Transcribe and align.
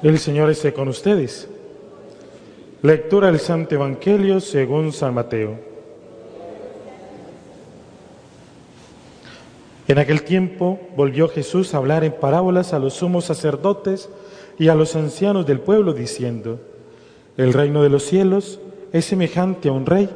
El 0.00 0.20
Señor 0.20 0.48
esté 0.48 0.72
con 0.72 0.86
ustedes. 0.86 1.48
Lectura 2.82 3.26
del 3.26 3.40
Santo 3.40 3.74
Evangelio 3.74 4.38
según 4.38 4.92
San 4.92 5.12
Mateo. 5.12 5.58
En 9.88 9.98
aquel 9.98 10.22
tiempo 10.22 10.78
volvió 10.94 11.28
Jesús 11.28 11.74
a 11.74 11.78
hablar 11.78 12.04
en 12.04 12.12
parábolas 12.12 12.72
a 12.72 12.78
los 12.78 12.94
sumos 12.94 13.24
sacerdotes 13.24 14.08
y 14.56 14.68
a 14.68 14.76
los 14.76 14.94
ancianos 14.94 15.46
del 15.46 15.58
pueblo, 15.58 15.92
diciendo, 15.94 16.60
El 17.36 17.52
reino 17.52 17.82
de 17.82 17.88
los 17.88 18.04
cielos 18.04 18.60
es 18.92 19.04
semejante 19.04 19.68
a 19.68 19.72
un 19.72 19.84
rey 19.84 20.08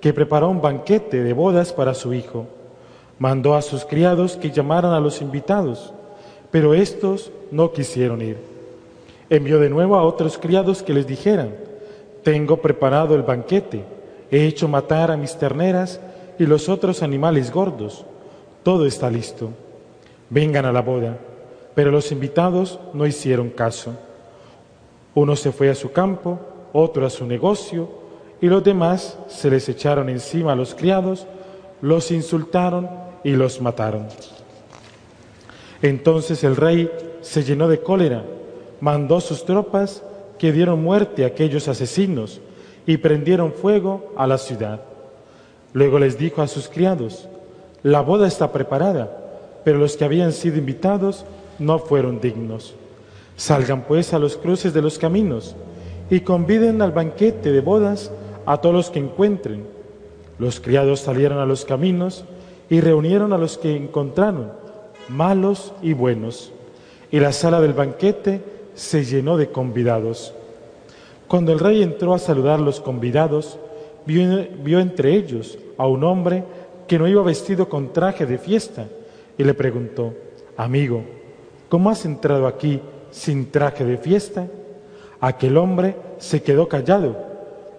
que 0.00 0.12
preparó 0.12 0.48
un 0.48 0.62
banquete 0.62 1.24
de 1.24 1.32
bodas 1.32 1.72
para 1.72 1.94
su 1.94 2.14
hijo. 2.14 2.46
Mandó 3.18 3.56
a 3.56 3.62
sus 3.62 3.84
criados 3.84 4.36
que 4.36 4.52
llamaran 4.52 4.92
a 4.92 5.00
los 5.00 5.20
invitados, 5.22 5.92
pero 6.52 6.72
estos 6.72 7.32
no 7.50 7.72
quisieron 7.72 8.22
ir. 8.22 8.57
Envió 9.30 9.58
de 9.58 9.70
nuevo 9.70 9.96
a 9.96 10.02
otros 10.02 10.38
criados 10.38 10.82
que 10.82 10.94
les 10.94 11.06
dijeran, 11.06 11.54
Tengo 12.22 12.58
preparado 12.58 13.14
el 13.14 13.22
banquete, 13.22 13.84
he 14.30 14.46
hecho 14.46 14.68
matar 14.68 15.10
a 15.10 15.16
mis 15.16 15.36
terneras 15.36 16.00
y 16.38 16.46
los 16.46 16.68
otros 16.68 17.02
animales 17.02 17.50
gordos, 17.52 18.04
todo 18.62 18.86
está 18.86 19.10
listo. 19.10 19.50
Vengan 20.30 20.64
a 20.64 20.72
la 20.72 20.82
boda. 20.82 21.18
Pero 21.74 21.90
los 21.90 22.10
invitados 22.10 22.80
no 22.92 23.06
hicieron 23.06 23.50
caso. 23.50 23.94
Uno 25.14 25.36
se 25.36 25.52
fue 25.52 25.70
a 25.70 25.74
su 25.74 25.92
campo, 25.92 26.38
otro 26.72 27.06
a 27.06 27.10
su 27.10 27.24
negocio, 27.24 27.88
y 28.40 28.46
los 28.46 28.62
demás 28.62 29.18
se 29.28 29.50
les 29.50 29.68
echaron 29.68 30.08
encima 30.08 30.52
a 30.52 30.56
los 30.56 30.74
criados, 30.74 31.26
los 31.80 32.10
insultaron 32.10 32.88
y 33.24 33.32
los 33.32 33.60
mataron. 33.60 34.06
Entonces 35.82 36.42
el 36.44 36.56
rey 36.56 36.90
se 37.20 37.42
llenó 37.42 37.68
de 37.68 37.80
cólera, 37.80 38.24
mandó 38.80 39.20
sus 39.20 39.44
tropas 39.44 40.02
que 40.38 40.52
dieron 40.52 40.82
muerte 40.82 41.24
a 41.24 41.28
aquellos 41.28 41.68
asesinos 41.68 42.40
y 42.86 42.96
prendieron 42.96 43.52
fuego 43.52 44.12
a 44.16 44.26
la 44.26 44.38
ciudad. 44.38 44.80
Luego 45.72 45.98
les 45.98 46.18
dijo 46.18 46.42
a 46.42 46.48
sus 46.48 46.68
criados, 46.68 47.28
la 47.82 48.00
boda 48.00 48.26
está 48.26 48.52
preparada, 48.52 49.10
pero 49.64 49.78
los 49.78 49.96
que 49.96 50.04
habían 50.04 50.32
sido 50.32 50.56
invitados 50.56 51.24
no 51.58 51.78
fueron 51.78 52.20
dignos. 52.20 52.74
Salgan 53.36 53.82
pues 53.82 54.14
a 54.14 54.18
los 54.18 54.36
cruces 54.36 54.72
de 54.72 54.82
los 54.82 54.98
caminos 54.98 55.54
y 56.10 56.20
conviden 56.20 56.82
al 56.82 56.92
banquete 56.92 57.52
de 57.52 57.60
bodas 57.60 58.10
a 58.46 58.56
todos 58.58 58.74
los 58.74 58.90
que 58.90 58.98
encuentren. 58.98 59.66
Los 60.38 60.60
criados 60.60 61.00
salieron 61.00 61.38
a 61.38 61.46
los 61.46 61.64
caminos 61.64 62.24
y 62.70 62.80
reunieron 62.80 63.32
a 63.32 63.38
los 63.38 63.58
que 63.58 63.76
encontraron, 63.76 64.52
malos 65.08 65.72
y 65.82 65.92
buenos. 65.92 66.52
Y 67.10 67.20
la 67.20 67.32
sala 67.32 67.60
del 67.60 67.74
banquete 67.74 68.42
se 68.78 69.04
llenó 69.04 69.36
de 69.36 69.50
convidados. 69.50 70.32
Cuando 71.26 71.52
el 71.52 71.58
rey 71.58 71.82
entró 71.82 72.14
a 72.14 72.18
saludar 72.18 72.58
a 72.58 72.62
los 72.62 72.80
convidados, 72.80 73.58
vio, 74.06 74.46
vio 74.62 74.80
entre 74.80 75.14
ellos 75.14 75.58
a 75.76 75.86
un 75.86 76.04
hombre 76.04 76.44
que 76.86 76.98
no 76.98 77.08
iba 77.08 77.22
vestido 77.22 77.68
con 77.68 77.92
traje 77.92 78.24
de 78.24 78.38
fiesta 78.38 78.86
y 79.36 79.44
le 79.44 79.54
preguntó, 79.54 80.14
amigo, 80.56 81.02
¿cómo 81.68 81.90
has 81.90 82.04
entrado 82.04 82.46
aquí 82.46 82.80
sin 83.10 83.50
traje 83.50 83.84
de 83.84 83.98
fiesta? 83.98 84.46
Aquel 85.20 85.56
hombre 85.56 85.96
se 86.18 86.42
quedó 86.42 86.68
callado 86.68 87.28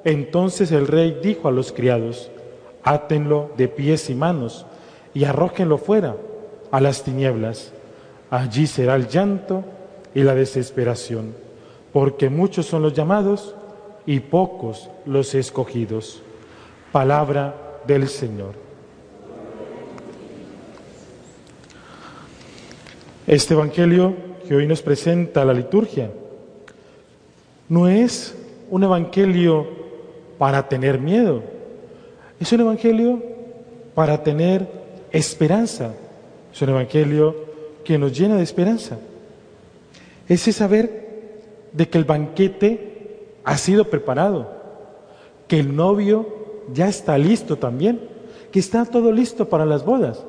entonces 0.03 0.71
el 0.71 0.87
rey 0.87 1.19
dijo 1.21 1.47
a 1.47 1.51
los 1.51 1.71
criados, 1.71 2.31
átenlo 2.83 3.51
de 3.57 3.67
pies 3.67 4.09
y 4.09 4.15
manos 4.15 4.65
y 5.13 5.25
arrójenlo 5.25 5.77
fuera 5.77 6.15
a 6.71 6.79
las 6.79 7.03
tinieblas. 7.03 7.73
Allí 8.29 8.67
será 8.67 8.95
el 8.95 9.07
llanto 9.07 9.63
y 10.13 10.23
la 10.23 10.35
desesperación, 10.35 11.33
porque 11.93 12.29
muchos 12.29 12.65
son 12.65 12.81
los 12.81 12.93
llamados 12.93 13.55
y 14.05 14.19
pocos 14.19 14.89
los 15.05 15.35
escogidos. 15.35 16.21
Palabra 16.91 17.81
del 17.85 18.07
Señor. 18.07 18.53
Este 23.27 23.53
Evangelio 23.53 24.15
que 24.47 24.55
hoy 24.55 24.65
nos 24.65 24.81
presenta 24.81 25.45
la 25.45 25.53
liturgia 25.53 26.09
no 27.67 27.87
es 27.87 28.35
un 28.71 28.83
Evangelio 28.83 29.67
para 30.39 30.67
tener 30.67 30.99
miedo. 30.99 31.43
Es 32.39 32.51
un 32.53 32.61
evangelio 32.61 33.21
para 33.93 34.23
tener 34.23 34.65
esperanza. 35.11 35.93
Es 36.51 36.61
un 36.61 36.69
evangelio 36.69 37.35
que 37.83 37.97
nos 37.97 38.17
llena 38.17 38.37
de 38.37 38.43
esperanza. 38.43 38.97
Ese 40.29 40.53
saber 40.53 41.41
de 41.73 41.89
que 41.89 41.97
el 41.97 42.05
banquete 42.05 43.33
ha 43.43 43.57
sido 43.57 43.89
preparado, 43.89 44.47
que 45.47 45.59
el 45.59 45.75
novio 45.75 46.27
ya 46.71 46.87
está 46.87 47.17
listo 47.17 47.57
también, 47.57 47.99
que 48.51 48.59
está 48.59 48.85
todo 48.85 49.11
listo 49.11 49.49
para 49.49 49.65
las 49.65 49.83
bodas. 49.83 50.23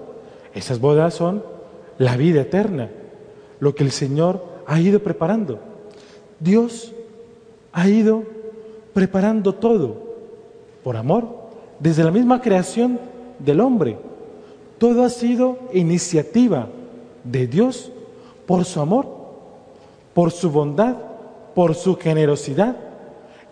Esas 0.55 0.81
bodas 0.81 1.15
son 1.15 1.45
la 1.99 2.17
vida 2.17 2.41
eterna, 2.41 2.91
lo 3.61 3.75
que 3.75 3.85
el 3.85 3.91
Señor 3.91 4.43
ha 4.67 4.81
ido 4.81 5.01
preparando. 5.01 5.59
Dios 6.39 6.93
ha 7.73 7.89
ido 7.89 8.25
preparando 8.95 9.55
todo 9.55 10.11
por 10.83 10.97
amor, 10.97 11.29
desde 11.79 12.05
la 12.05 12.11
misma 12.11 12.41
creación 12.41 12.99
del 13.39 13.61
hombre. 13.61 13.99
Todo 14.79 15.05
ha 15.05 15.11
sido 15.11 15.59
iniciativa 15.75 16.69
de 17.23 17.47
Dios 17.47 17.93
por 18.47 18.65
su 18.65 18.81
amor, 18.81 19.20
por 20.15 20.31
su 20.31 20.51
bondad, 20.51 20.97
por 21.55 21.75
su 21.75 21.97
generosidad. 21.97 22.77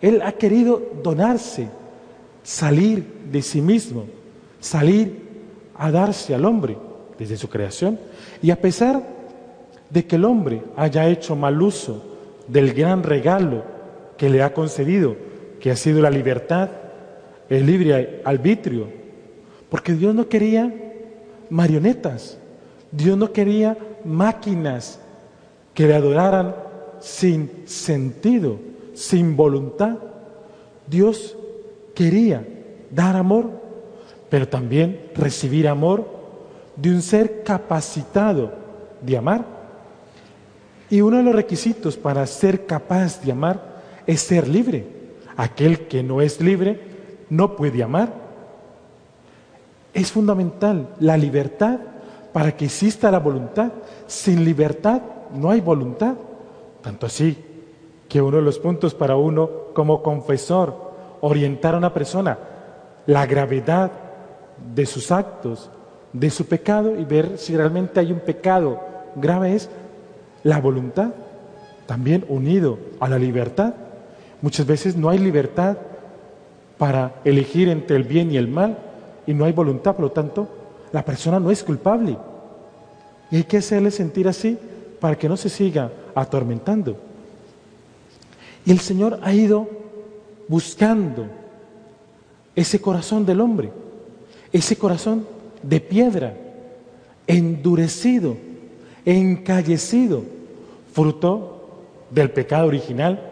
Él 0.00 0.22
ha 0.22 0.32
querido 0.32 0.82
donarse, 1.02 1.68
salir 2.42 3.22
de 3.30 3.42
sí 3.42 3.60
mismo, 3.60 4.06
salir 4.60 5.28
a 5.74 5.90
darse 5.90 6.34
al 6.34 6.44
hombre 6.44 6.76
desde 7.18 7.36
su 7.36 7.48
creación. 7.48 7.98
Y 8.42 8.50
a 8.50 8.60
pesar 8.60 9.02
de 9.90 10.06
que 10.06 10.16
el 10.16 10.24
hombre 10.24 10.62
haya 10.76 11.08
hecho 11.08 11.36
mal 11.36 11.60
uso 11.60 12.02
del 12.46 12.72
gran 12.72 13.02
regalo 13.02 13.62
que 14.16 14.28
le 14.28 14.42
ha 14.42 14.52
concedido 14.52 15.16
que 15.58 15.70
ha 15.70 15.76
sido 15.76 16.00
la 16.00 16.10
libertad, 16.10 16.70
el 17.48 17.66
libre 17.66 18.22
arbitrio, 18.24 18.88
porque 19.68 19.92
Dios 19.92 20.14
no 20.14 20.28
quería 20.28 20.72
marionetas, 21.50 22.38
Dios 22.92 23.18
no 23.18 23.32
quería 23.32 23.76
máquinas 24.04 25.00
que 25.78 25.86
le 25.86 25.94
adoraran 25.94 26.56
sin 26.98 27.62
sentido, 27.68 28.58
sin 28.94 29.36
voluntad. 29.36 29.96
Dios 30.88 31.36
quería 31.94 32.44
dar 32.90 33.14
amor, 33.14 33.48
pero 34.28 34.48
también 34.48 35.08
recibir 35.14 35.68
amor 35.68 36.04
de 36.74 36.90
un 36.90 37.00
ser 37.00 37.44
capacitado 37.44 38.50
de 39.02 39.18
amar. 39.18 39.44
Y 40.90 41.00
uno 41.00 41.18
de 41.18 41.22
los 41.22 41.36
requisitos 41.36 41.96
para 41.96 42.26
ser 42.26 42.66
capaz 42.66 43.22
de 43.22 43.30
amar 43.30 43.84
es 44.04 44.20
ser 44.20 44.48
libre. 44.48 44.84
Aquel 45.36 45.86
que 45.86 46.02
no 46.02 46.20
es 46.20 46.40
libre 46.40 46.80
no 47.30 47.54
puede 47.54 47.84
amar. 47.84 48.12
Es 49.94 50.10
fundamental 50.10 50.88
la 50.98 51.16
libertad 51.16 51.78
para 52.32 52.56
que 52.56 52.64
exista 52.64 53.12
la 53.12 53.20
voluntad. 53.20 53.70
Sin 54.08 54.44
libertad 54.44 55.02
no 55.34 55.50
hay 55.50 55.60
voluntad. 55.60 56.14
Tanto 56.82 57.06
así 57.06 57.36
que 58.08 58.22
uno 58.22 58.38
de 58.38 58.42
los 58.42 58.58
puntos 58.58 58.94
para 58.94 59.16
uno 59.16 59.50
como 59.74 60.02
confesor, 60.02 60.74
orientar 61.20 61.74
a 61.74 61.78
una 61.78 61.92
persona 61.92 62.38
la 63.06 63.26
gravedad 63.26 63.90
de 64.74 64.86
sus 64.86 65.10
actos, 65.10 65.70
de 66.12 66.30
su 66.30 66.46
pecado 66.46 66.98
y 66.98 67.04
ver 67.04 67.38
si 67.38 67.56
realmente 67.56 68.00
hay 68.00 68.12
un 68.12 68.20
pecado 68.20 68.80
grave 69.16 69.54
es 69.54 69.68
la 70.42 70.60
voluntad, 70.60 71.10
también 71.86 72.24
unido 72.28 72.78
a 73.00 73.08
la 73.08 73.18
libertad. 73.18 73.74
Muchas 74.42 74.66
veces 74.66 74.96
no 74.96 75.08
hay 75.08 75.18
libertad 75.18 75.78
para 76.76 77.14
elegir 77.24 77.68
entre 77.68 77.96
el 77.96 78.04
bien 78.04 78.30
y 78.30 78.36
el 78.36 78.48
mal 78.48 78.78
y 79.26 79.34
no 79.34 79.44
hay 79.44 79.52
voluntad, 79.52 79.94
por 79.96 80.04
lo 80.04 80.12
tanto, 80.12 80.48
la 80.92 81.04
persona 81.04 81.40
no 81.40 81.50
es 81.50 81.64
culpable. 81.64 82.16
Y 83.30 83.36
hay 83.36 83.44
que 83.44 83.58
hacerle 83.58 83.90
sentir 83.90 84.28
así 84.28 84.58
para 85.00 85.16
que 85.16 85.28
no 85.28 85.36
se 85.36 85.48
siga 85.48 85.92
atormentando. 86.14 86.96
Y 88.64 88.72
el 88.72 88.80
Señor 88.80 89.20
ha 89.22 89.32
ido 89.32 89.68
buscando 90.48 91.26
ese 92.54 92.80
corazón 92.80 93.24
del 93.24 93.40
hombre, 93.40 93.70
ese 94.52 94.76
corazón 94.76 95.26
de 95.62 95.80
piedra, 95.80 96.34
endurecido, 97.26 98.36
encallecido, 99.04 100.22
fruto 100.92 101.54
del 102.10 102.30
pecado 102.30 102.66
original 102.66 103.28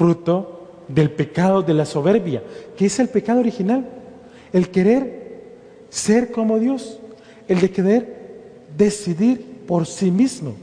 fruto 0.00 0.86
del 0.88 1.10
pecado 1.10 1.60
de 1.60 1.74
la 1.74 1.84
soberbia, 1.84 2.42
que 2.74 2.86
es 2.86 2.98
el 2.98 3.10
pecado 3.10 3.40
original, 3.40 3.86
el 4.50 4.70
querer 4.70 5.42
ser 5.90 6.30
como 6.30 6.58
Dios, 6.58 6.98
el 7.46 7.60
de 7.60 7.70
querer 7.70 8.16
decidir 8.78 9.44
por 9.66 9.84
sí 9.84 10.10
mismo, 10.10 10.54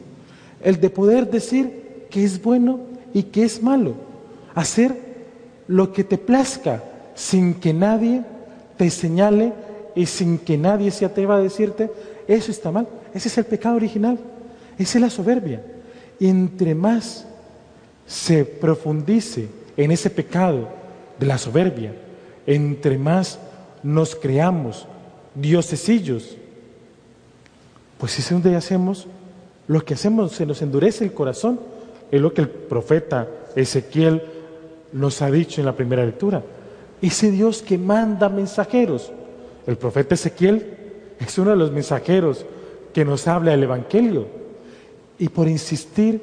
el 0.62 0.80
de 0.80 0.90
poder 0.90 1.30
decir 1.30 2.06
qué 2.10 2.24
es 2.24 2.42
bueno 2.42 2.80
y 3.14 3.24
qué 3.24 3.44
es 3.44 3.62
malo. 3.62 3.96
Hacer 4.56 4.96
lo 5.68 5.92
que 5.92 6.04
te 6.04 6.18
plazca 6.18 6.84
sin 7.16 7.56
que 7.56 7.74
nadie 7.74 8.24
te 8.78 8.90
señale 8.90 9.54
y 9.96 10.06
sin 10.06 10.38
que 10.38 10.58
nadie 10.58 10.92
se 10.92 11.06
atreva 11.06 11.38
a 11.38 11.42
decirte, 11.42 11.92
eso 12.28 12.52
está 12.52 12.72
mal. 12.72 12.88
Ese 13.14 13.28
es 13.28 13.38
el 13.38 13.46
pecado 13.46 13.76
original. 13.76 14.20
Esa 14.78 14.98
es 14.98 15.02
la 15.02 15.10
soberbia. 15.10 15.62
Y 16.20 16.28
entre 16.28 16.76
más 16.76 17.26
se 18.06 18.46
profundice 18.46 19.50
en 19.76 19.92
ese 19.92 20.10
pecado 20.10 20.70
de 21.20 21.26
la 21.26 21.38
soberbia, 21.38 21.94
entre 22.46 22.98
más 22.98 23.40
nos 23.84 24.16
creamos 24.16 24.88
diosesillos, 25.36 26.38
pues 27.98 28.18
es 28.20 28.30
donde 28.30 28.56
hacemos 28.56 29.08
lo 29.68 29.84
que 29.84 29.96
hacemos, 29.96 30.32
se 30.32 30.46
nos 30.46 30.62
endurece 30.62 31.04
el 31.04 31.14
corazón. 31.14 31.60
Es 32.10 32.22
lo 32.22 32.34
que 32.34 32.42
el 32.42 32.50
profeta 32.50 33.28
Ezequiel 33.56 34.24
nos 34.94 35.22
ha 35.22 35.30
dicho 35.30 35.62
en 35.62 35.66
la 35.66 35.76
primera 35.76 36.06
lectura. 36.06 36.42
Ese 37.02 37.32
Dios 37.32 37.62
que 37.62 37.78
manda 37.78 38.30
mensajeros. 38.30 39.12
El 39.66 39.78
profeta 39.78 40.16
Ezequiel 40.16 40.78
es 41.20 41.38
uno 41.38 41.52
de 41.52 41.58
los 41.58 41.72
mensajeros 41.72 42.46
que 42.94 43.04
nos 43.04 43.28
habla 43.28 43.54
el 43.54 43.64
Evangelio. 43.64 44.26
Y 45.20 45.30
por 45.30 45.48
insistir 45.48 46.22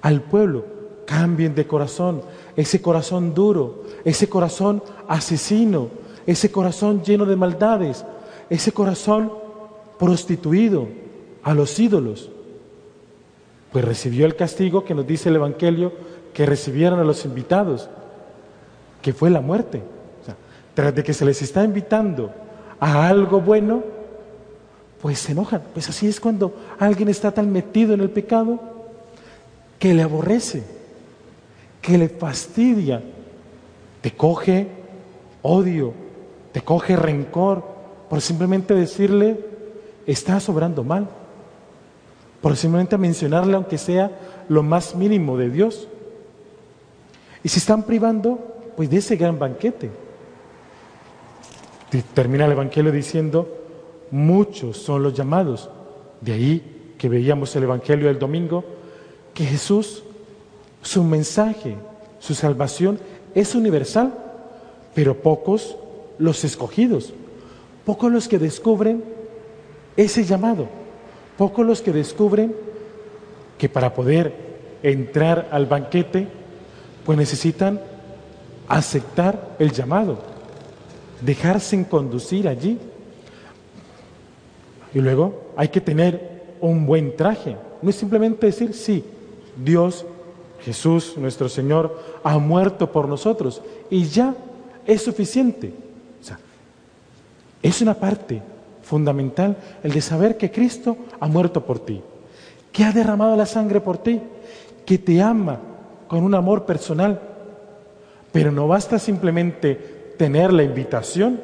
al 0.00 0.22
pueblo, 0.22 0.64
cambien 1.06 1.54
de 1.54 1.66
corazón, 1.66 2.22
ese 2.56 2.80
corazón 2.80 3.34
duro, 3.34 3.84
ese 4.04 4.28
corazón 4.28 4.82
asesino, 5.06 5.88
ese 6.26 6.50
corazón 6.50 7.02
lleno 7.02 7.26
de 7.26 7.36
maldades, 7.36 8.04
ese 8.50 8.72
corazón 8.72 9.32
prostituido 9.98 10.88
a 11.42 11.54
los 11.54 11.78
ídolos. 11.78 12.30
Pues 13.72 13.84
recibió 13.84 14.26
el 14.26 14.36
castigo 14.36 14.84
que 14.84 14.94
nos 14.94 15.06
dice 15.06 15.30
el 15.30 15.36
Evangelio 15.36 15.92
que 16.34 16.46
recibieron 16.46 17.00
a 17.00 17.04
los 17.04 17.24
invitados, 17.24 17.88
que 19.00 19.12
fue 19.12 19.30
la 19.30 19.40
muerte. 19.40 19.82
tras 20.74 20.94
de 20.94 21.02
que 21.02 21.12
se 21.12 21.26
les 21.26 21.42
está 21.42 21.64
invitando 21.64 22.30
a 22.80 23.06
algo 23.06 23.40
bueno, 23.40 23.82
pues 25.02 25.18
se 25.18 25.32
enojan. 25.32 25.62
Pues 25.74 25.88
así 25.88 26.06
es 26.06 26.18
cuando 26.18 26.54
alguien 26.78 27.08
está 27.08 27.30
tan 27.30 27.52
metido 27.52 27.92
en 27.92 28.00
el 28.00 28.08
pecado 28.08 28.58
que 29.78 29.92
le 29.92 30.02
aborrece, 30.02 30.62
que 31.82 31.98
le 31.98 32.08
fastidia, 32.08 33.02
te 34.00 34.12
coge 34.12 34.68
odio, 35.42 35.92
te 36.52 36.62
coge 36.62 36.96
rencor 36.96 37.64
por 38.08 38.20
simplemente 38.20 38.74
decirle, 38.74 39.38
estás 40.06 40.48
obrando 40.48 40.84
mal 40.84 41.08
por 42.42 42.56
simplemente 42.56 42.98
mencionarle 42.98 43.54
aunque 43.54 43.78
sea 43.78 44.10
lo 44.48 44.62
más 44.62 44.94
mínimo 44.94 45.38
de 45.38 45.48
Dios. 45.48 45.88
Y 47.42 47.48
se 47.48 47.60
están 47.60 47.84
privando 47.84 48.38
pues 48.76 48.90
de 48.90 48.98
ese 48.98 49.16
gran 49.16 49.38
banquete. 49.38 49.90
Termina 52.14 52.46
el 52.46 52.52
Evangelio 52.52 52.90
diciendo, 52.90 53.48
muchos 54.10 54.76
son 54.76 55.02
los 55.02 55.14
llamados. 55.14 55.70
De 56.20 56.32
ahí 56.32 56.94
que 56.98 57.08
veíamos 57.08 57.54
el 57.56 57.64
Evangelio 57.64 58.08
del 58.08 58.18
domingo, 58.18 58.64
que 59.34 59.44
Jesús, 59.44 60.02
su 60.82 61.04
mensaje, 61.04 61.76
su 62.18 62.34
salvación 62.34 62.98
es 63.34 63.54
universal, 63.54 64.14
pero 64.94 65.16
pocos 65.20 65.76
los 66.18 66.44
escogidos, 66.44 67.12
pocos 67.84 68.10
los 68.10 68.28
que 68.28 68.38
descubren 68.38 69.04
ese 69.96 70.24
llamado. 70.24 70.81
Pocos 71.36 71.66
los 71.66 71.82
que 71.82 71.92
descubren 71.92 72.54
que 73.58 73.68
para 73.68 73.94
poder 73.94 74.34
entrar 74.82 75.48
al 75.50 75.66
banquete, 75.66 76.28
pues 77.04 77.16
necesitan 77.18 77.80
aceptar 78.68 79.56
el 79.58 79.72
llamado, 79.72 80.18
dejarse 81.20 81.86
conducir 81.86 82.48
allí. 82.48 82.78
Y 84.94 85.00
luego 85.00 85.52
hay 85.56 85.68
que 85.68 85.80
tener 85.80 86.42
un 86.60 86.86
buen 86.86 87.16
traje. 87.16 87.56
No 87.80 87.90
es 87.90 87.96
simplemente 87.96 88.46
decir, 88.46 88.74
sí, 88.74 89.04
Dios, 89.56 90.04
Jesús, 90.60 91.14
nuestro 91.16 91.48
Señor, 91.48 91.98
ha 92.22 92.38
muerto 92.38 92.92
por 92.92 93.08
nosotros. 93.08 93.62
Y 93.90 94.04
ya 94.04 94.34
es 94.86 95.02
suficiente. 95.02 95.72
O 96.20 96.24
sea, 96.24 96.38
es 97.62 97.80
una 97.80 97.94
parte 97.94 98.42
fundamental 98.82 99.56
el 99.82 99.92
de 99.92 100.00
saber 100.00 100.36
que 100.36 100.50
Cristo 100.50 100.96
ha 101.20 101.26
muerto 101.26 101.64
por 101.64 101.78
ti, 101.78 102.02
que 102.72 102.84
ha 102.84 102.92
derramado 102.92 103.36
la 103.36 103.46
sangre 103.46 103.80
por 103.80 103.98
ti, 103.98 104.20
que 104.84 104.98
te 104.98 105.22
ama 105.22 105.60
con 106.08 106.24
un 106.24 106.34
amor 106.34 106.66
personal. 106.66 107.20
Pero 108.32 108.50
no 108.50 108.66
basta 108.68 108.98
simplemente 108.98 109.74
tener 110.18 110.52
la 110.52 110.62
invitación, 110.62 111.40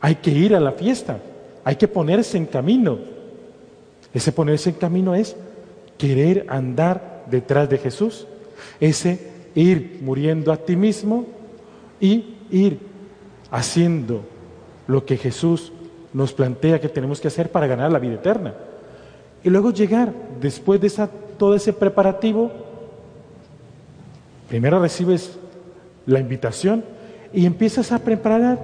hay 0.00 0.16
que 0.16 0.30
ir 0.30 0.54
a 0.54 0.60
la 0.60 0.72
fiesta, 0.72 1.18
hay 1.64 1.76
que 1.76 1.88
ponerse 1.88 2.36
en 2.38 2.46
camino. 2.46 2.98
Ese 4.12 4.32
ponerse 4.32 4.70
en 4.70 4.76
camino 4.76 5.14
es 5.14 5.36
querer 5.98 6.46
andar 6.48 7.24
detrás 7.30 7.68
de 7.68 7.78
Jesús, 7.78 8.26
ese 8.80 9.30
ir 9.54 10.00
muriendo 10.02 10.52
a 10.52 10.56
ti 10.56 10.76
mismo 10.76 11.26
y 12.00 12.36
ir 12.50 12.78
haciendo 13.50 14.22
lo 14.86 15.04
que 15.04 15.16
Jesús 15.16 15.72
nos 16.12 16.32
plantea 16.32 16.80
que 16.80 16.88
tenemos 16.88 17.20
que 17.20 17.28
hacer 17.28 17.50
para 17.50 17.66
ganar 17.66 17.90
la 17.92 17.98
vida 17.98 18.14
eterna. 18.14 18.54
Y 19.42 19.50
luego 19.50 19.70
llegar, 19.70 20.12
después 20.40 20.80
de 20.80 20.90
todo 21.38 21.54
ese 21.54 21.72
preparativo, 21.72 22.50
primero 24.48 24.80
recibes 24.80 25.38
la 26.06 26.20
invitación 26.20 26.84
y 27.32 27.46
empiezas 27.46 27.92
a 27.92 28.00
preparar 28.00 28.58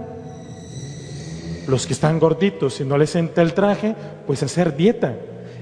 los 1.69 1.87
que 1.87 1.93
están 1.93 2.19
gorditos 2.19 2.81
y 2.81 2.85
no 2.85 2.99
les 2.99 3.15
entra 3.17 3.43
el 3.43 3.55
traje, 3.55 3.95
pues 4.27 4.43
hacer 4.43 4.77
dieta. 4.77 5.15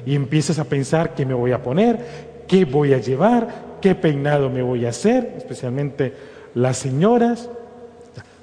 Y 0.06 0.14
empiezas 0.14 0.58
a 0.58 0.64
pensar 0.64 1.14
qué 1.14 1.24
me 1.24 1.34
voy 1.34 1.52
a 1.52 1.62
poner, 1.62 2.44
qué 2.46 2.64
voy 2.64 2.92
a 2.92 2.98
llevar, 2.98 3.78
qué 3.80 3.94
peinado 3.94 4.50
me 4.50 4.62
voy 4.62 4.84
a 4.84 4.90
hacer, 4.90 5.34
especialmente 5.36 6.12
las 6.54 6.76
señoras. 6.76 7.48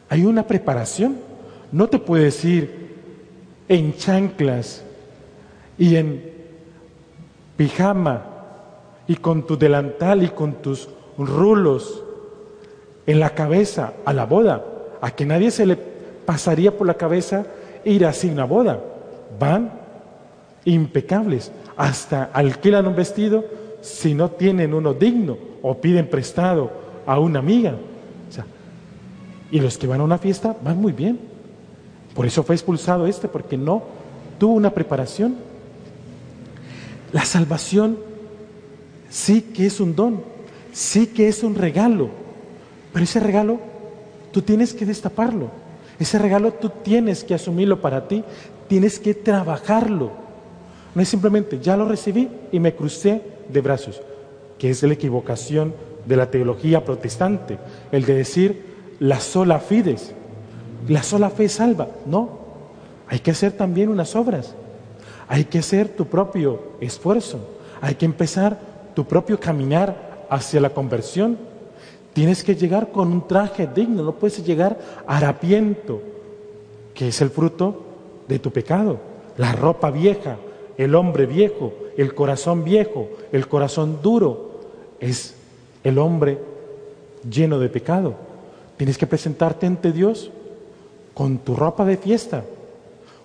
Hay 0.09 0.25
una 0.25 0.47
preparación. 0.47 1.17
No 1.71 1.88
te 1.88 1.99
puedes 1.99 2.43
ir 2.43 2.80
en 3.71 3.95
chanclas 3.95 4.83
y 5.77 5.95
en 5.95 6.21
pijama 7.56 8.25
y 9.07 9.15
con 9.15 9.48
tu 9.48 9.57
delantal 9.57 10.24
y 10.24 10.27
con 10.27 10.55
tus 10.55 10.89
rulos 11.17 12.03
en 13.05 13.22
la 13.22 13.29
cabeza 13.29 13.93
a 14.03 14.12
la 14.12 14.25
boda, 14.25 14.62
a 15.00 15.12
que 15.12 15.25
nadie 15.25 15.51
se 15.51 15.65
le 15.65 15.77
pasaría 15.77 16.77
por 16.77 16.86
la 16.86 16.95
cabeza 16.95 17.45
ir 17.86 18.05
así 18.05 18.27
a 18.27 18.34
una 18.34 18.43
boda. 18.43 18.77
Van 19.39 19.72
impecables, 20.65 21.53
hasta 21.77 22.25
alquilan 22.25 22.88
un 22.88 22.95
vestido 22.98 23.45
si 23.79 24.13
no 24.13 24.31
tienen 24.31 24.74
uno 24.74 24.93
digno 24.93 25.38
o 25.62 25.79
piden 25.79 26.10
prestado 26.10 26.69
a 27.05 27.17
una 27.19 27.39
amiga. 27.39 27.75
y 29.50 29.62
los 29.62 29.77
que 29.77 29.88
van 29.88 30.01
a 30.01 30.03
una 30.03 30.17
fiesta 30.17 30.57
van 30.62 30.77
muy 30.77 30.91
bien. 30.91 31.30
Por 32.15 32.25
eso 32.25 32.44
fue 32.44 32.56
expulsado 32.56 33.08
este, 33.08 33.27
porque 33.27 33.58
no 33.58 33.84
tuvo 34.39 34.53
una 34.53 34.72
preparación. 34.72 35.36
La 37.13 37.25
salvación 37.25 37.98
sí 39.10 39.41
que 39.41 39.65
es 39.65 39.80
un 39.80 39.96
don, 39.96 40.24
sí 40.72 41.08
que 41.08 41.27
es 41.27 41.44
un 41.44 41.56
regalo, 41.56 42.10
pero 42.94 43.03
ese 43.03 43.20
regalo 43.20 43.60
tú 44.32 44.41
tienes 44.41 44.74
que 44.74 44.86
destaparlo, 44.86 45.50
ese 46.00 46.18
regalo 46.18 46.53
tú 46.53 46.70
tienes 46.84 47.24
que 47.24 47.34
asumirlo 47.34 47.82
para 47.82 48.08
ti, 48.08 48.24
tienes 48.68 49.00
que 49.00 49.13
trabajarlo. 49.13 50.12
No 50.96 51.01
es 51.01 51.10
simplemente, 51.10 51.60
ya 51.60 51.77
lo 51.77 51.88
recibí 51.88 52.30
y 52.51 52.60
me 52.60 52.74
crucé 52.74 53.22
de 53.50 53.62
brazos, 53.62 54.01
que 54.58 54.70
es 54.70 54.82
la 54.84 54.94
equivocación 54.94 55.74
de 56.06 56.15
la 56.15 56.32
teología 56.32 56.84
protestante, 56.84 57.60
el 57.91 58.06
de 58.06 58.15
decir 58.15 58.72
la 59.00 59.20
sola 59.20 59.60
fides, 59.60 60.13
la 60.88 61.03
sola 61.03 61.29
fe 61.29 61.50
salva. 61.50 61.88
No, 62.05 62.29
hay 63.07 63.19
que 63.19 63.31
hacer 63.31 63.53
también 63.53 63.89
unas 63.89 64.15
obras. 64.15 64.55
Hay 65.27 65.45
que 65.45 65.59
hacer 65.59 65.89
tu 65.89 66.05
propio 66.05 66.59
esfuerzo. 66.79 67.39
Hay 67.81 67.95
que 67.95 68.05
empezar 68.05 68.59
tu 68.93 69.05
propio 69.05 69.39
caminar 69.39 70.25
hacia 70.29 70.61
la 70.61 70.71
conversión. 70.71 71.38
Tienes 72.13 72.43
que 72.43 72.55
llegar 72.55 72.91
con 72.91 73.11
un 73.11 73.27
traje 73.27 73.67
digno, 73.67 74.03
no 74.03 74.13
puedes 74.13 74.45
llegar 74.45 74.79
harapiento, 75.07 76.01
que 76.93 77.07
es 77.07 77.21
el 77.21 77.29
fruto 77.29 77.83
de 78.27 78.39
tu 78.39 78.51
pecado. 78.51 79.00
La 79.38 79.53
ropa 79.53 79.91
vieja, 79.91 80.38
el 80.77 80.95
hombre 80.95 81.25
viejo, 81.25 81.73
el 81.97 82.13
corazón 82.13 82.63
viejo, 82.63 83.09
el 83.31 83.47
corazón 83.47 84.00
duro, 84.01 84.59
es 85.00 85.35
el 85.83 85.97
hombre 85.97 86.39
lleno 87.29 87.59
de 87.59 87.69
pecado. 87.69 88.15
Tienes 88.77 88.97
que 88.97 89.07
presentarte 89.07 89.67
ante 89.67 89.91
Dios 89.91 90.31
con 91.13 91.39
tu 91.39 91.56
ropa 91.56 91.86
de 91.86 91.98
fiesta, 91.98 92.44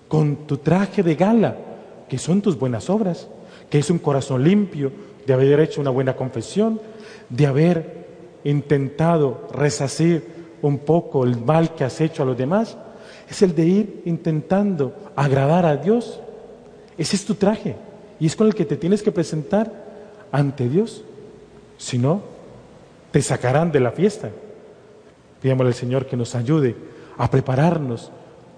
con 0.07 0.47
tu 0.47 0.57
traje 0.57 1.03
de 1.03 1.15
gala, 1.15 1.57
que 2.07 2.17
son 2.17 2.41
tus 2.41 2.57
buenas 2.57 2.89
obras, 2.89 3.27
que 3.69 3.79
es 3.79 3.89
un 3.89 3.99
corazón 3.99 4.43
limpio, 4.43 4.91
de 5.25 5.33
haber 5.33 5.59
hecho 5.59 5.81
una 5.81 5.89
buena 5.89 6.15
confesión, 6.15 6.79
de 7.29 7.45
haber 7.45 8.07
intentado 8.43 9.47
resacir 9.53 10.25
un 10.61 10.79
poco 10.79 11.25
el 11.25 11.37
mal 11.37 11.75
que 11.75 11.83
has 11.83 11.99
hecho 11.99 12.23
a 12.23 12.25
los 12.25 12.37
demás. 12.37 12.77
Es 13.29 13.41
el 13.41 13.53
de 13.53 13.65
ir 13.65 14.01
intentando 14.05 14.93
agradar 15.15 15.65
a 15.65 15.75
Dios. 15.75 16.21
Ese 16.97 17.17
es 17.17 17.25
tu 17.25 17.35
traje 17.35 17.75
y 18.19 18.25
es 18.25 18.35
con 18.35 18.47
el 18.47 18.55
que 18.55 18.65
te 18.65 18.77
tienes 18.77 19.03
que 19.03 19.11
presentar 19.11 19.71
ante 20.31 20.69
Dios. 20.69 21.03
Si 21.77 21.97
no, 21.97 22.21
te 23.11 23.21
sacarán 23.21 23.71
de 23.71 23.81
la 23.81 23.91
fiesta. 23.91 24.29
Pidámosle 25.41 25.69
al 25.69 25.75
Señor 25.75 26.05
que 26.05 26.17
nos 26.17 26.33
ayude 26.35 26.75
a 27.17 27.29
prepararnos 27.29 28.11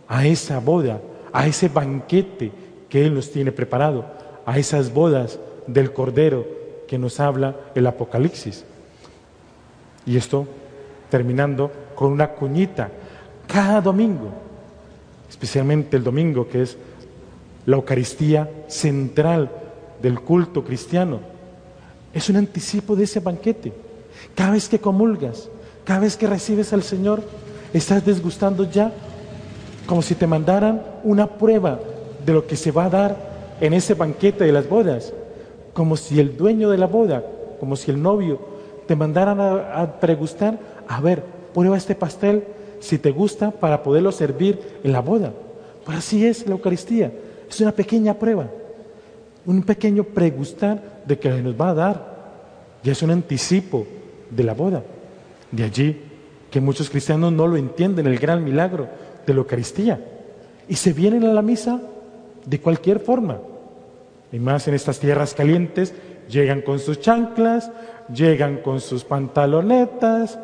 a 0.08 0.26
esa 0.26 0.60
boda, 0.60 1.02
a 1.32 1.48
ese 1.48 1.70
banquete 1.70 2.52
que 2.90 3.06
Él 3.06 3.14
nos 3.14 3.32
tiene 3.32 3.52
preparado, 3.52 4.06
a 4.46 4.58
esas 4.58 4.94
bodas 4.94 5.40
del 5.68 5.94
Cordero 5.94 6.46
que 6.88 6.98
nos 6.98 7.20
habla 7.20 7.56
el 7.76 7.86
Apocalipsis. 7.88 8.66
Y 10.06 10.18
esto 10.18 10.48
terminando 11.10 11.72
con 11.96 12.12
una 12.12 12.30
cuñita 12.30 12.90
cada 13.48 13.82
domingo, 13.82 14.32
especialmente 15.30 15.98
el 15.98 16.04
domingo 16.04 16.48
que 16.48 16.64
es 16.64 16.78
la 17.66 17.76
Eucaristía 17.76 18.50
central 18.68 19.52
del 20.02 20.20
culto 20.22 20.64
cristiano. 20.64 21.20
Es 22.14 22.30
un 22.30 22.38
anticipo 22.38 22.96
de 22.96 23.04
ese 23.04 23.20
banquete. 23.20 23.72
Cada 24.34 24.52
vez 24.52 24.68
que 24.68 24.80
comulgas, 24.80 25.50
cada 25.84 26.00
vez 26.00 26.18
que 26.18 26.28
recibes 26.28 26.74
al 26.74 26.84
Señor, 26.84 27.22
estás 27.74 28.06
desgustando 28.06 28.70
ya 28.70 28.92
como 29.86 30.02
si 30.02 30.16
te 30.16 30.28
mandaran 30.28 30.84
una 31.04 31.28
prueba 31.28 31.80
de 32.26 32.34
lo 32.34 32.46
que 32.46 32.56
se 32.56 32.72
va 32.72 32.86
a 32.86 32.90
dar 32.90 33.18
en 33.60 33.74
ese 33.74 33.96
banquete 33.96 34.44
de 34.44 34.52
las 34.52 34.70
bodas, 34.70 35.14
como 35.74 35.98
si 35.98 36.20
el 36.20 36.38
dueño 36.38 36.70
de 36.70 36.78
la 36.78 36.86
boda, 36.86 37.24
como 37.60 37.76
si 37.76 37.92
el 37.92 38.02
novio 38.02 38.40
te 38.86 38.96
mandaran 38.96 39.40
a, 39.40 40.00
pregustar, 40.00 40.60
a 40.88 41.02
ver, 41.02 41.24
prueba 41.54 41.78
este 41.78 41.96
pastel 41.96 42.44
si 42.80 42.98
te 42.98 43.12
gusta 43.12 43.52
para 43.52 43.84
poderlo 43.84 44.12
servir 44.12 44.60
en 44.84 44.92
la 44.92 45.02
boda. 45.02 45.34
Pues 45.86 45.98
así 45.98 46.26
es 46.26 46.46
la 46.46 46.54
Eucaristía, 46.54 47.12
es 47.50 47.60
una 47.60 47.72
pequeña 47.72 48.14
prueba, 48.14 48.48
un 49.46 49.64
pequeño 49.64 50.04
pregustar 50.04 51.02
de 51.06 51.18
que 51.18 51.30
nos 51.42 51.60
va 51.60 51.70
a 51.70 51.74
dar. 51.74 52.20
Ya 52.84 52.92
es 52.92 53.02
un 53.02 53.12
anticipo 53.12 53.86
de 54.30 54.44
la 54.44 54.54
boda. 54.54 54.84
De 55.52 55.64
allí 55.64 56.09
que 56.50 56.62
muchos 56.62 56.90
cristianos 56.90 57.32
no 57.32 57.48
lo 57.48 57.58
entienden, 57.58 58.08
el 58.08 58.18
gran 58.18 58.44
milagro 58.44 58.88
de 59.26 59.34
la 59.34 59.40
Eucaristía. 59.40 60.00
Y 60.68 60.76
se 60.76 60.94
vienen 60.94 61.24
a 61.26 61.34
la 61.34 61.42
misa 61.42 61.80
de 62.46 62.60
cualquier 62.60 63.00
forma. 63.00 63.38
Y 64.32 64.40
más 64.40 64.68
en 64.68 64.74
estas 64.74 65.00
tierras 65.00 65.34
calientes, 65.34 65.94
llegan 66.30 66.62
con 66.62 66.80
sus 66.80 67.00
chanclas, 67.00 67.72
llegan 68.14 68.58
con 68.58 68.80
sus 68.80 69.04
pantalonetas, 69.04 70.40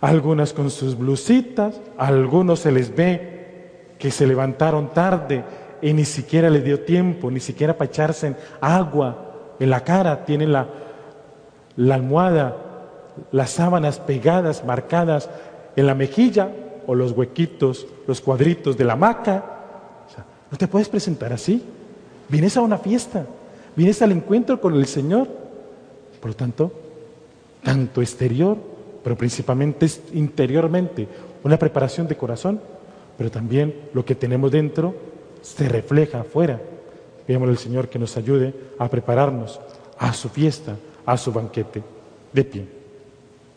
algunas 0.00 0.52
con 0.52 0.70
sus 0.70 0.96
blusitas, 0.96 1.80
algunos 1.96 2.60
se 2.60 2.72
les 2.72 2.94
ve 2.94 3.94
que 3.98 4.10
se 4.10 4.26
levantaron 4.26 4.92
tarde 4.92 5.44
y 5.80 5.92
ni 5.92 6.04
siquiera 6.04 6.50
les 6.50 6.64
dio 6.64 6.80
tiempo, 6.80 7.30
ni 7.30 7.40
siquiera 7.40 7.76
para 7.76 7.90
echarse 7.90 8.34
agua 8.60 9.54
en 9.58 9.70
la 9.70 9.80
cara, 9.84 10.24
tienen 10.24 10.52
la 10.52 10.66
almohada, 11.76 12.71
las 13.30 13.50
sábanas 13.50 13.98
pegadas, 13.98 14.64
marcadas 14.64 15.28
en 15.76 15.86
la 15.86 15.94
mejilla 15.94 16.50
o 16.86 16.94
los 16.94 17.12
huequitos, 17.12 17.86
los 18.06 18.20
cuadritos 18.20 18.76
de 18.76 18.84
la 18.84 18.94
hamaca. 18.94 19.44
no 20.50 20.58
te 20.58 20.68
puedes 20.68 20.88
presentar 20.88 21.32
así. 21.32 21.62
Vienes 22.28 22.56
a 22.56 22.60
una 22.60 22.78
fiesta, 22.78 23.26
vienes 23.76 24.00
al 24.02 24.12
encuentro 24.12 24.60
con 24.60 24.74
el 24.74 24.86
Señor. 24.86 25.28
Por 26.20 26.30
lo 26.30 26.36
tanto, 26.36 26.72
tanto 27.62 28.00
exterior, 28.00 28.56
pero 29.02 29.16
principalmente 29.16 29.86
interiormente, 30.12 31.08
una 31.42 31.58
preparación 31.58 32.06
de 32.06 32.16
corazón, 32.16 32.60
pero 33.18 33.30
también 33.30 33.88
lo 33.92 34.04
que 34.04 34.14
tenemos 34.14 34.50
dentro 34.50 34.94
se 35.42 35.68
refleja 35.68 36.20
afuera. 36.20 36.60
Pidamos 37.26 37.48
al 37.48 37.58
Señor 37.58 37.88
que 37.88 37.98
nos 37.98 38.16
ayude 38.16 38.54
a 38.78 38.88
prepararnos 38.88 39.60
a 39.98 40.12
su 40.12 40.28
fiesta, 40.28 40.76
a 41.04 41.16
su 41.16 41.32
banquete. 41.32 41.82
De 42.32 42.44
pie. 42.44 42.81